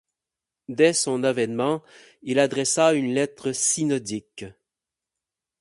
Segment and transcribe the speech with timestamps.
[0.67, 1.83] Dès son avènement,
[2.23, 4.45] il adressa une lettre synodique.